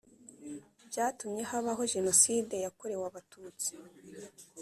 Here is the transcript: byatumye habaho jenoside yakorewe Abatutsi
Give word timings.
byatumye 0.89 1.41
habaho 1.51 1.81
jenoside 1.93 2.55
yakorewe 2.65 3.03
Abatutsi 3.09 3.69